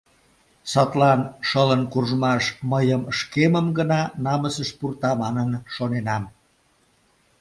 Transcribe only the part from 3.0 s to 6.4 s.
шкемым гына намысыш пурта» манын шоненам.